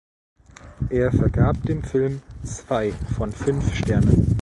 Er 0.89 1.11
vergab 1.13 1.61
dem 1.61 1.83
Film 1.83 2.23
zwei 2.43 2.91
von 3.15 3.31
fünf 3.31 3.71
Sternen. 3.75 4.35